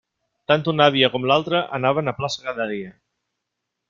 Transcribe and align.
Tant 0.51 0.63
una 0.71 0.87
àvia 0.91 1.09
com 1.15 1.27
l'altra 1.31 1.61
anaven 1.79 2.13
a 2.13 2.17
plaça 2.21 2.47
cada 2.47 2.67
dia. 2.73 2.91